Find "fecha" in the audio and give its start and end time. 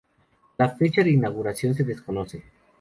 0.69-1.03